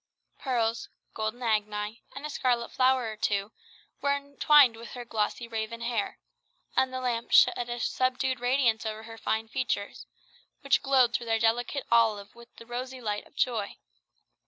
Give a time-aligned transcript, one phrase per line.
[0.39, 3.51] Pearls, golden Agni, and a scarlet flower or two,
[4.01, 6.17] were twined with her glossy raven hair;
[6.75, 10.07] and the lamp shed a subdued radiance over her fine features,
[10.61, 13.77] which glowed through their delicate olive with the rosy light of joy.